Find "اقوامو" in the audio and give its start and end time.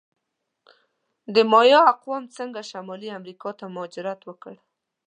1.93-2.33